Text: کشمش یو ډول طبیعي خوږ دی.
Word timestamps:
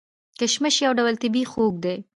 کشمش 0.39 0.75
یو 0.85 0.91
ډول 0.99 1.15
طبیعي 1.23 1.45
خوږ 1.51 1.73
دی. 1.83 1.95